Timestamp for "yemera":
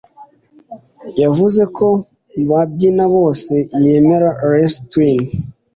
3.83-4.29